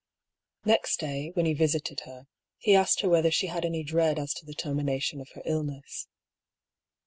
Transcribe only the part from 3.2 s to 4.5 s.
she had any dread as to